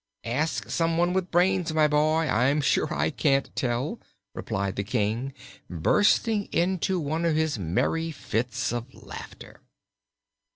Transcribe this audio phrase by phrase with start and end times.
[0.25, 3.99] "Ask someone with brains, my boy; I'm sure I can't tell,"
[4.33, 5.31] replied the King,
[5.69, 9.61] bursting into one of his merry fits of laughter.